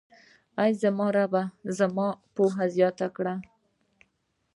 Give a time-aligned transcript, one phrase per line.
[0.61, 1.43] اې زما ربه،
[1.77, 3.35] زما پوهه زياته کړه.